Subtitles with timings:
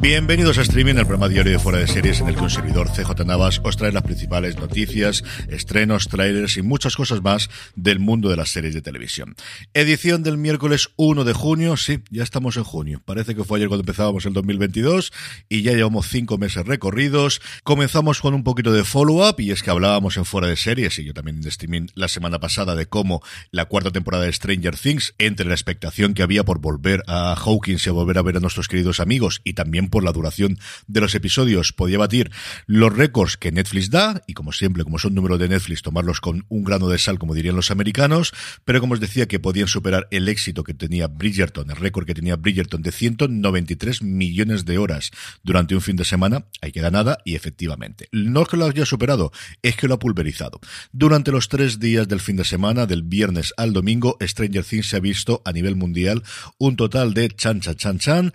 [0.00, 2.88] Bienvenidos a Streaming, el programa diario de Fuera de Series en el que un servidor
[2.88, 8.30] CJ Navas os trae las principales noticias, estrenos, trailers y muchas cosas más del mundo
[8.30, 9.36] de las series de televisión.
[9.74, 13.02] Edición del miércoles 1 de junio, sí, ya estamos en junio.
[13.04, 15.12] Parece que fue ayer cuando empezábamos el 2022
[15.50, 17.42] y ya llevamos cinco meses recorridos.
[17.62, 21.04] Comenzamos con un poquito de follow-up y es que hablábamos en Fuera de Series y
[21.04, 25.14] yo también en Streaming la semana pasada de cómo la cuarta temporada de Stranger Things,
[25.18, 28.40] entre la expectación que había por volver a Hawkins y a volver a ver a
[28.40, 32.30] nuestros queridos amigos y también por la duración de los episodios podía batir
[32.66, 36.44] los récords que Netflix da y como siempre, como son números de Netflix, tomarlos con
[36.48, 38.32] un grano de sal, como dirían los americanos,
[38.64, 42.14] pero como os decía que podían superar el éxito que tenía Bridgerton, el récord que
[42.14, 45.10] tenía Bridgerton de 193 millones de horas
[45.42, 48.86] durante un fin de semana, ahí queda nada y efectivamente, no es que lo haya
[48.86, 49.32] superado,
[49.62, 50.60] es que lo ha pulverizado.
[50.92, 54.96] Durante los tres días del fin de semana, del viernes al domingo, Stranger Things se
[54.96, 56.22] ha visto a nivel mundial
[56.58, 58.32] un total de chan chan chan chan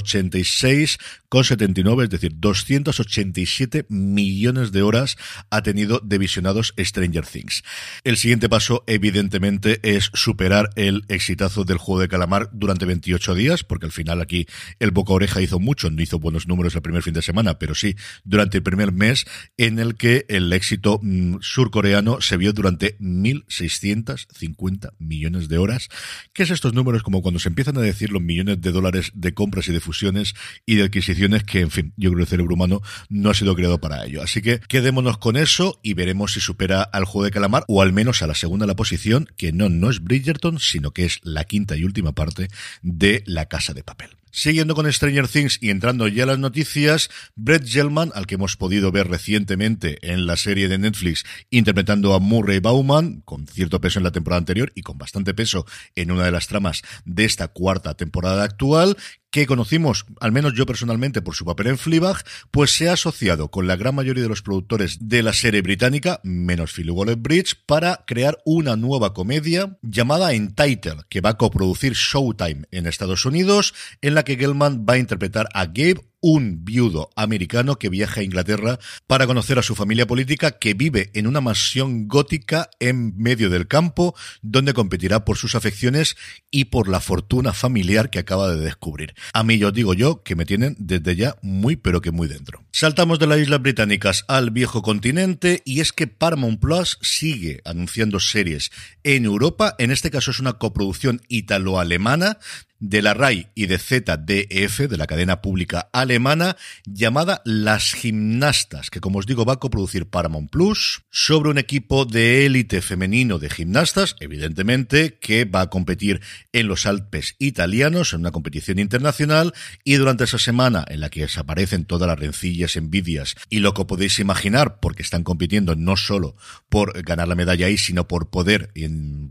[0.00, 0.98] 86
[1.30, 5.16] 286,79, es decir, 287 millones de horas
[5.50, 7.62] ha tenido de visionados Stranger Things.
[8.04, 13.64] El siguiente paso, evidentemente, es superar el exitazo del juego de calamar durante 28 días,
[13.64, 14.46] porque al final aquí
[14.78, 17.74] el boca oreja hizo mucho, no hizo buenos números el primer fin de semana, pero
[17.74, 22.98] sí durante el primer mes en el que el éxito mm, surcoreano se vio durante
[22.98, 25.88] 1.650 millones de horas.
[26.32, 27.02] ¿Qué es estos números?
[27.02, 30.34] Como cuando se empiezan a decir los millones de dólares de compras y de fusiones
[30.64, 33.54] y de adquisiciones que, en fin, yo creo que el cerebro humano no ha sido
[33.54, 34.22] creado para ello.
[34.22, 37.92] Así que quedémonos con eso y veremos si supera al juego de calamar o al
[37.92, 41.44] menos a la segunda la posición, que no, no es Bridgerton, sino que es la
[41.44, 42.48] quinta y última parte
[42.82, 44.10] de La Casa de Papel.
[44.38, 48.58] Siguiendo con Stranger Things y entrando ya a las noticias, Brett Gelman, al que hemos
[48.58, 53.98] podido ver recientemente en la serie de Netflix interpretando a Murray Bauman, con cierto peso
[53.98, 55.64] en la temporada anterior y con bastante peso
[55.94, 58.98] en una de las tramas de esta cuarta temporada actual,
[59.40, 63.50] que conocimos, al menos yo personalmente, por su papel en Fleabag, pues se ha asociado
[63.50, 68.04] con la gran mayoría de los productores de la serie británica, menos Philip Waller-Bridge, para
[68.06, 74.14] crear una nueva comedia llamada Entitled, que va a coproducir Showtime en Estados Unidos, en
[74.14, 78.80] la que Gelman va a interpretar a Gabe, un viudo americano que viaja a Inglaterra
[79.06, 83.68] para conocer a su familia política que vive en una mansión gótica en medio del
[83.68, 86.16] campo, donde competirá por sus afecciones
[86.50, 89.14] y por la fortuna familiar que acaba de descubrir.
[89.34, 92.64] A mí yo digo yo que me tienen desde ya muy pero que muy dentro.
[92.72, 98.18] Saltamos de las Islas Británicas al viejo continente y es que Paramount Plus sigue anunciando
[98.18, 98.72] series
[99.04, 102.38] en Europa, en este caso es una coproducción italo-alemana
[102.78, 109.00] de la RAI y de ZDF, de la cadena pública alemana, llamada Las Gimnastas, que
[109.00, 113.50] como os digo va a coproducir Paramount Plus, sobre un equipo de élite femenino de
[113.50, 116.20] gimnastas, evidentemente, que va a competir
[116.52, 119.52] en los Alpes italianos, en una competición internacional,
[119.84, 123.84] y durante esa semana en la que desaparecen todas las rencillas, envidias y lo que
[123.84, 126.36] podéis imaginar, porque están compitiendo no solo
[126.68, 128.72] por ganar la medalla ahí, sino por poder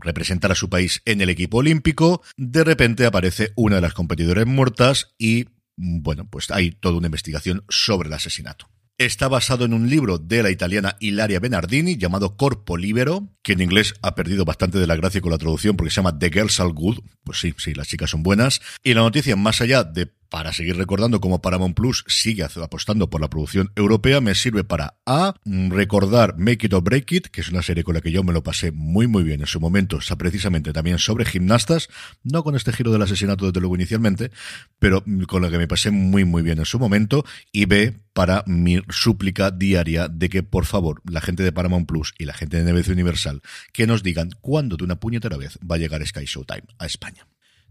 [0.00, 4.46] representar a su país en el equipo olímpico, de repente aparece una de las competidoras
[4.46, 8.68] muertas y, bueno, pues hay toda una investigación sobre el asesinato.
[8.98, 13.60] Está basado en un libro de la italiana Ilaria Benardini llamado Corpo Libero, que en
[13.60, 16.60] inglés ha perdido bastante de la gracia con la traducción porque se llama The Girls
[16.60, 17.00] Are Good.
[17.22, 18.62] Pues sí, sí, las chicas son buenas.
[18.82, 23.20] Y la noticia, más allá de para seguir recordando cómo Paramount Plus sigue apostando por
[23.20, 27.48] la producción europea, me sirve para A, recordar Make It or Break It, que es
[27.48, 29.98] una serie con la que yo me lo pasé muy muy bien en su momento,
[29.98, 31.88] está precisamente también sobre gimnastas,
[32.22, 34.30] no con este giro del asesinato desde luego inicialmente,
[34.78, 38.42] pero con la que me pasé muy muy bien en su momento, y B, para
[38.46, 42.62] mi súplica diaria de que por favor la gente de Paramount Plus y la gente
[42.62, 46.24] de NBC Universal que nos digan cuándo de una puñetera vez va a llegar Sky
[46.24, 47.26] Showtime a España.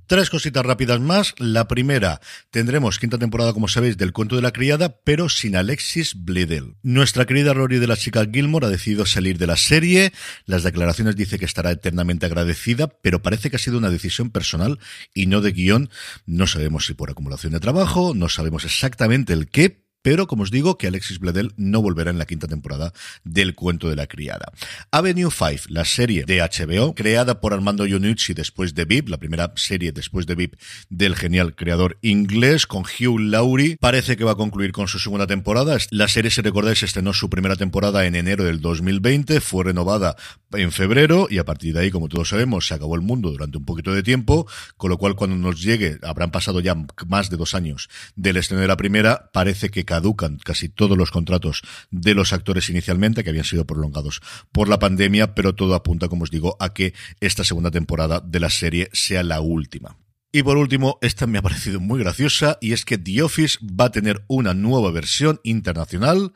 [0.07, 1.33] Tres cositas rápidas más.
[1.39, 2.21] La primera,
[2.51, 6.75] tendremos quinta temporada, como sabéis, del cuento de la criada, pero sin Alexis Bledel.
[6.83, 10.13] Nuestra querida Rory de la chica Gilmore ha decidido salir de la serie.
[10.45, 14.79] Las declaraciones dice que estará eternamente agradecida, pero parece que ha sido una decisión personal
[15.13, 15.89] y no de guion.
[16.25, 20.51] No sabemos si por acumulación de trabajo, no sabemos exactamente el qué, pero como os
[20.51, 22.93] digo que Alexis Bledel no volverá en la quinta temporada
[23.23, 24.53] del cuento de la criada.
[24.91, 29.51] Avenue 5, la serie de HBO, creada por Armando Iannucci después de VIP, la primera
[29.55, 30.59] serie después de VIP
[30.91, 35.25] del genial creador inglés, con Hugh Laurie, parece que va a concluir con su segunda
[35.25, 35.75] temporada.
[35.89, 40.15] La serie, si recordáis, estrenó su primera temporada en enero del 2020, fue renovada
[40.53, 43.57] en febrero y a partir de ahí, como todos sabemos, se acabó el mundo durante
[43.57, 44.47] un poquito de tiempo,
[44.77, 46.75] con lo cual cuando nos llegue, habrán pasado ya
[47.07, 51.09] más de dos años del estreno de la primera, parece que caducan casi todos los
[51.09, 54.21] contratos de los actores inicialmente, que habían sido prolongados
[54.51, 58.41] por la pandemia, pero todo apunta, como os digo, a que esta segunda temporada de
[58.41, 59.97] la serie sea la última.
[60.33, 63.85] Y por último, esta me ha parecido muy graciosa y es que The Office va
[63.85, 66.33] a tener una nueva versión internacional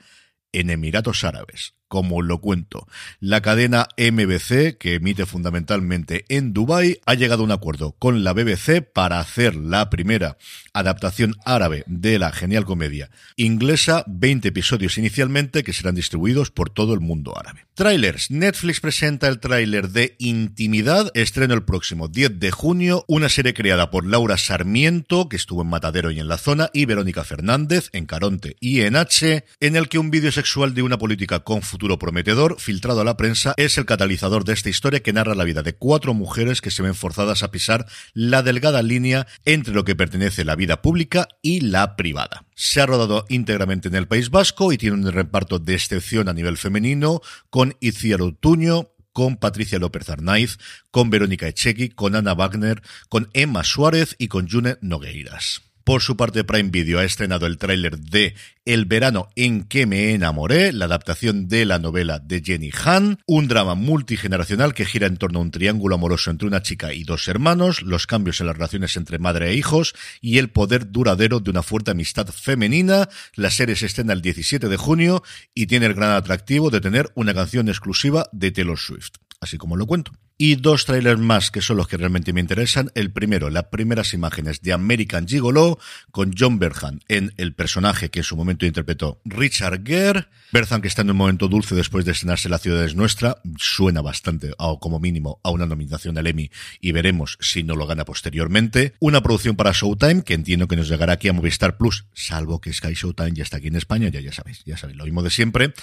[0.54, 2.88] en Emiratos Árabes como lo cuento.
[3.20, 8.32] La cadena MBC, que emite fundamentalmente en Dubai, ha llegado a un acuerdo con la
[8.32, 10.38] BBC para hacer la primera
[10.72, 16.94] adaptación árabe de la genial comedia inglesa, 20 episodios inicialmente que serán distribuidos por todo
[16.94, 17.66] el mundo árabe.
[17.74, 18.30] Trailers.
[18.30, 23.90] Netflix presenta el tráiler de Intimidad, estreno el próximo 10 de junio, una serie creada
[23.90, 28.06] por Laura Sarmiento, que estuvo en Matadero y en La Zona, y Verónica Fernández, en
[28.06, 31.98] Caronte y en H, en el que un vídeo sexual de una política con futuro
[31.98, 35.64] prometedor, filtrado a la prensa, es el catalizador de esta historia que narra la vida
[35.64, 39.96] de cuatro mujeres que se ven forzadas a pisar la delgada línea entre lo que
[39.96, 42.44] pertenece la vida pública y la privada.
[42.54, 46.34] Se ha rodado íntegramente en el País Vasco y tiene un reparto de excepción a
[46.34, 50.58] nivel femenino con Itziar Otuño, con Patricia López Arnaiz,
[50.92, 55.69] con Verónica Echegui, con Ana Wagner, con Emma Suárez y con June Nogueiras.
[55.90, 60.14] Por su parte, Prime Video ha estrenado el tráiler de El verano en que me
[60.14, 65.18] enamoré, la adaptación de la novela de Jenny Han, un drama multigeneracional que gira en
[65.18, 68.56] torno a un triángulo amoroso entre una chica y dos hermanos, los cambios en las
[68.56, 73.10] relaciones entre madre e hijos y el poder duradero de una fuerte amistad femenina.
[73.34, 75.24] La serie se estrena el 17 de junio
[75.56, 79.76] y tiene el gran atractivo de tener una canción exclusiva de Taylor Swift así como
[79.76, 80.12] lo cuento.
[80.42, 82.92] Y dos trailers más que son los que realmente me interesan.
[82.96, 85.80] El primero, las primeras imágenes de American Gigolo,
[86.12, 90.28] con John Berhan en el personaje que en su momento interpretó Richard Gere.
[90.54, 94.02] Berhan que está en un momento dulce después de estrenarse La ciudad es nuestra, suena
[94.02, 96.50] bastante, o como mínimo, a una nominación al Emmy
[96.80, 98.94] y veremos si no lo gana posteriormente.
[99.02, 102.72] Una producción para Showtime, que entiendo que nos llegará aquí a Movistar Plus, salvo que
[102.72, 105.32] Sky Showtime ya está aquí en España, ya ya sabéis, ya sabéis, lo mismo de
[105.32, 105.74] siempre.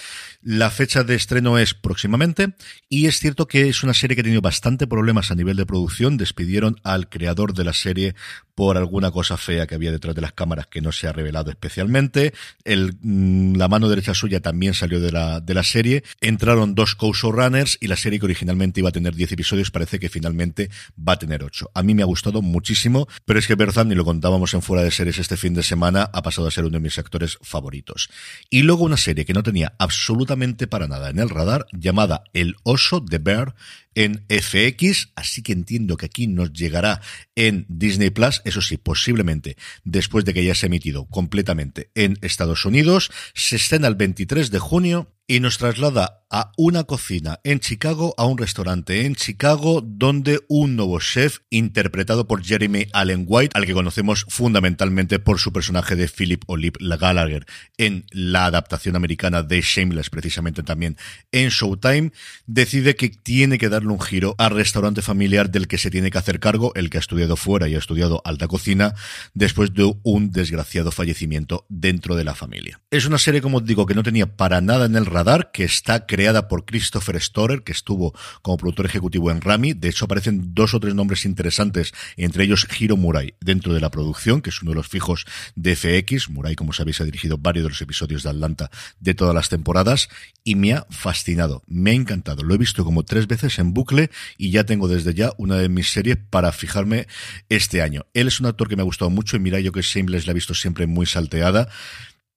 [0.40, 2.54] La fecha de estreno es próximamente
[2.88, 5.66] y es cierto que es una serie que ha tenido bastante problemas a nivel de
[5.66, 6.16] producción.
[6.16, 8.14] Despidieron al creador de la serie
[8.54, 11.50] por alguna cosa fea que había detrás de las cámaras que no se ha revelado
[11.50, 12.32] especialmente.
[12.64, 16.04] Mm, la mano derecha suya también salió de la, de la serie.
[16.20, 20.08] Entraron dos co-showrunners y la serie que originalmente iba a tener 10 episodios parece que
[20.08, 21.72] finalmente va a tener 8.
[21.74, 24.84] A mí me ha gustado muchísimo, pero es que Berzan, y lo contábamos en fuera
[24.84, 28.10] de series este fin de semana, ha pasado a ser uno de mis actores favoritos.
[28.48, 32.54] Y luego una serie que no tenía absolutamente para nada en el radar, llamada El
[32.62, 33.56] Oso de Bear,
[33.96, 37.00] en FX, así que entiendo que aquí nos llegará
[37.34, 42.18] en Disney Plus, eso sí, posiblemente después de que ya se ha emitido completamente en
[42.20, 47.60] Estados Unidos, se estrena el 23 de junio y nos traslada a una cocina en
[47.60, 53.52] Chicago, a un restaurante en Chicago, donde un nuevo chef, interpretado por Jeremy Allen White,
[53.54, 57.46] al que conocemos fundamentalmente por su personaje de Philip Olive Gallagher
[57.78, 60.96] en la adaptación americana de Shameless, precisamente también
[61.30, 62.10] en Showtime,
[62.46, 66.18] decide que tiene que darle un giro al restaurante familiar del que se tiene que
[66.18, 68.94] hacer cargo, el que ha estudiado fuera y ha estudiado alta cocina,
[69.34, 72.80] después de un desgraciado fallecimiento dentro de la familia.
[72.90, 75.06] Es una serie, como os digo, que no tenía para nada en el
[75.52, 79.72] que está creada por Christopher Storer, que estuvo como productor ejecutivo en Rami.
[79.72, 83.90] De hecho, aparecen dos o tres nombres interesantes, entre ellos Hiro Murai, dentro de la
[83.90, 86.28] producción, que es uno de los fijos de FX.
[86.28, 88.70] Murai, como sabéis, ha dirigido varios de los episodios de Atlanta
[89.00, 90.08] de todas las temporadas
[90.44, 92.42] y me ha fascinado, me ha encantado.
[92.42, 95.68] Lo he visto como tres veces en bucle y ya tengo desde ya una de
[95.68, 97.06] mis series para fijarme
[97.48, 98.06] este año.
[98.12, 100.32] Él es un actor que me ha gustado mucho y mira, yo que Shameless la
[100.32, 101.68] he visto siempre muy salteada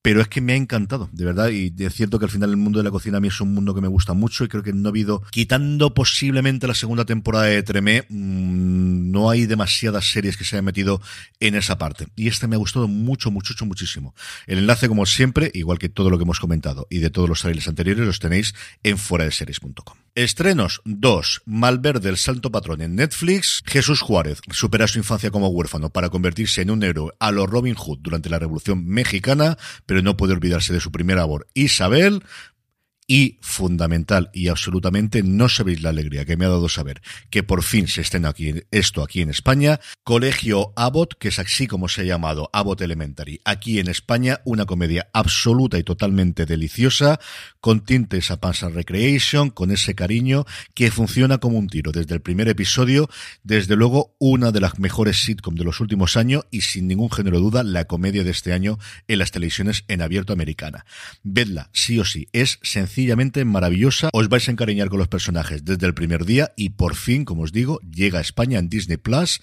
[0.01, 2.57] pero es que me ha encantado, de verdad, y es cierto que al final el
[2.57, 4.63] mundo de la cocina a mí es un mundo que me gusta mucho y creo
[4.63, 10.09] que no ha habido, quitando posiblemente la segunda temporada de Tremé, mmm, no hay demasiadas
[10.09, 11.01] series que se hayan metido
[11.39, 12.07] en esa parte.
[12.15, 14.15] Y este me ha gustado mucho, mucho, muchísimo.
[14.47, 17.41] El enlace, como siempre, igual que todo lo que hemos comentado y de todos los
[17.41, 18.53] trailers anteriores, los tenéis
[18.83, 20.08] en fueradeseries.com.
[20.19, 21.43] Estrenos 2.
[21.45, 23.63] Malverde, el santo patrón en Netflix.
[23.65, 27.73] Jesús Juárez supera su infancia como huérfano para convertirse en un héroe a lo Robin
[27.73, 32.21] Hood durante la Revolución Mexicana, pero no puede olvidarse de su primera amor, Isabel,
[33.09, 37.01] y fundamental y absolutamente no sabéis la alegría que me ha dado saber
[37.31, 41.65] que por fin se estrena aquí esto aquí en España Colegio Abbott que es así
[41.65, 43.41] como se ha llamado Abbott Elementary.
[43.45, 47.19] Aquí en España una comedia absoluta y totalmente deliciosa
[47.59, 52.21] con tintes a Panza Recreation con ese cariño que funciona como un tiro desde el
[52.21, 53.09] primer episodio.
[53.41, 57.37] Desde luego una de las mejores sitcom de los últimos años y sin ningún género
[57.37, 60.85] de duda la comedia de este año en las televisiones en abierto americana.
[61.23, 64.09] Vedla sí o sí es sencillo sencillamente maravillosa.
[64.11, 67.43] Os vais a encariñar con los personajes desde el primer día y por fin, como
[67.43, 69.39] os digo, llega a España en Disney Plus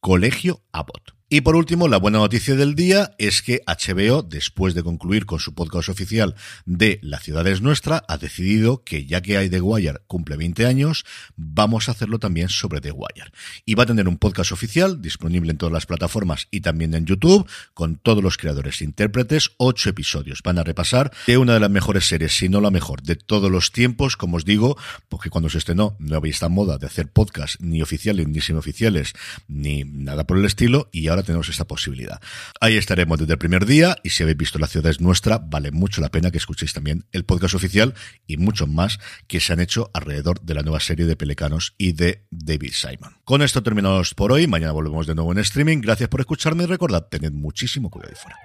[0.00, 1.21] Colegio Abbott.
[1.34, 5.40] Y por último, la buena noticia del día es que HBO, después de concluir con
[5.40, 6.34] su podcast oficial
[6.66, 10.66] de La ciudad es nuestra, ha decidido que ya que hay The Wire cumple 20
[10.66, 13.32] años, vamos a hacerlo también sobre The Wire.
[13.64, 17.06] Y va a tener un podcast oficial disponible en todas las plataformas y también en
[17.06, 20.42] YouTube, con todos los creadores e intérpretes, ocho episodios.
[20.44, 23.50] Van a repasar de una de las mejores series, si no la mejor, de todos
[23.50, 24.76] los tiempos, como os digo,
[25.08, 29.14] porque cuando se estrenó no había esta moda de hacer podcast ni oficiales ni semioficiales,
[29.48, 32.20] ni nada por el estilo, y tenemos esta posibilidad.
[32.60, 35.70] Ahí estaremos desde el primer día y si habéis visto La ciudad es nuestra, vale
[35.70, 37.94] mucho la pena que escuchéis también el podcast oficial
[38.26, 41.92] y muchos más que se han hecho alrededor de la nueva serie de Pelecanos y
[41.92, 43.16] de David Simon.
[43.24, 45.80] Con esto terminamos por hoy, mañana volvemos de nuevo en streaming.
[45.80, 48.38] Gracias por escucharme y recordad, tened muchísimo cuidado y fuera.